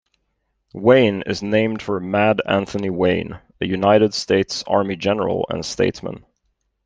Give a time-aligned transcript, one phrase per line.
[0.73, 6.25] Wayne is named for Mad Anthony Wayne a United States Army general and statesman.